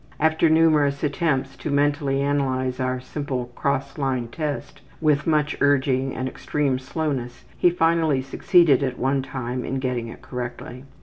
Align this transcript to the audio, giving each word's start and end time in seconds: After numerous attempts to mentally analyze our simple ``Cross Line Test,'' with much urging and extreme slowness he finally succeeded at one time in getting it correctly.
After 0.19 0.49
numerous 0.49 1.03
attempts 1.03 1.55
to 1.57 1.69
mentally 1.69 2.21
analyze 2.23 2.79
our 2.79 2.99
simple 2.99 3.51
``Cross 3.55 3.99
Line 3.99 4.29
Test,'' 4.29 4.81
with 4.99 5.27
much 5.27 5.55
urging 5.61 6.15
and 6.15 6.27
extreme 6.27 6.79
slowness 6.79 7.45
he 7.55 7.69
finally 7.69 8.23
succeeded 8.23 8.81
at 8.81 8.97
one 8.97 9.21
time 9.21 9.63
in 9.63 9.77
getting 9.77 10.07
it 10.07 10.23
correctly. 10.23 10.85